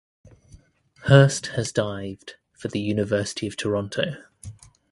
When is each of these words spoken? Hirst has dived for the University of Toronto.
Hirst 1.07 1.49
has 1.57 1.71
dived 1.71 2.33
for 2.53 2.69
the 2.69 2.79
University 2.81 3.45
of 3.45 3.55
Toronto. 3.55 4.15